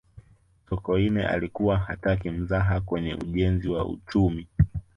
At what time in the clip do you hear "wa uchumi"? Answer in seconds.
3.69-4.47